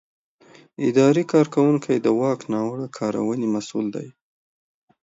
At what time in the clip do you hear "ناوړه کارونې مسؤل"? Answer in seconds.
2.53-3.85